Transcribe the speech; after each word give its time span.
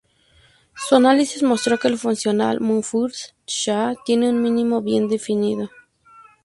Su 0.75 0.95
análisis 0.95 1.43
mostró 1.43 1.77
que 1.77 1.87
el 1.87 1.95
funcional 1.99 2.59
Mumford–Shah 2.59 3.93
tiene 4.03 4.31
un 4.31 4.41
mínimo 4.41 4.81
bien 4.81 5.07
definido. 5.07 5.69